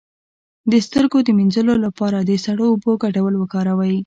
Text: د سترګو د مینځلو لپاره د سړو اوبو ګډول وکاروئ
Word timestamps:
د 0.71 0.73
سترګو 0.85 1.17
د 1.23 1.29
مینځلو 1.37 1.75
لپاره 1.85 2.17
د 2.21 2.31
سړو 2.45 2.65
اوبو 2.71 2.91
ګډول 3.03 3.33
وکاروئ 3.37 3.97